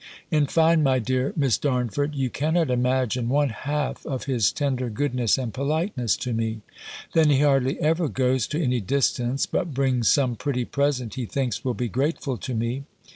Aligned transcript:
In 0.31 0.47
fine, 0.47 0.81
my 0.81 0.97
dear 0.97 1.31
Miss 1.35 1.59
Darnford, 1.59 2.15
you 2.15 2.31
cannot 2.31 2.71
imagine 2.71 3.29
one 3.29 3.49
half 3.49 4.03
of 4.07 4.23
his 4.23 4.51
tender 4.51 4.89
goodness 4.89 5.37
and 5.37 5.53
politeness 5.53 6.17
to 6.17 6.33
me! 6.33 6.61
Then 7.13 7.29
he 7.29 7.41
hardly 7.41 7.79
ever 7.79 8.07
goes 8.07 8.47
to 8.47 8.59
any 8.59 8.79
distance, 8.81 9.45
but 9.45 9.75
brings 9.75 10.09
some 10.09 10.37
pretty 10.37 10.65
present 10.65 11.13
he 11.13 11.27
thinks 11.27 11.63
will 11.63 11.75
be 11.75 11.87
grateful 11.87 12.37
to 12.37 12.55
me. 12.55 12.83